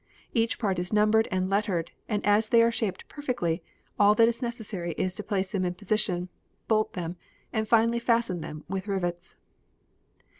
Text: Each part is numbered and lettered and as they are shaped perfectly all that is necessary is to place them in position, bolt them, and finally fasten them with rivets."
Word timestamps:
Each 0.33 0.57
part 0.57 0.79
is 0.79 0.91
numbered 0.91 1.27
and 1.29 1.47
lettered 1.47 1.91
and 2.09 2.25
as 2.25 2.49
they 2.49 2.63
are 2.63 2.71
shaped 2.71 3.07
perfectly 3.07 3.61
all 3.99 4.15
that 4.15 4.27
is 4.27 4.41
necessary 4.41 4.93
is 4.93 5.13
to 5.13 5.23
place 5.23 5.51
them 5.51 5.63
in 5.63 5.75
position, 5.75 6.27
bolt 6.67 6.93
them, 6.93 7.17
and 7.53 7.67
finally 7.67 7.99
fasten 7.99 8.41
them 8.41 8.63
with 8.67 8.87
rivets." 8.87 9.35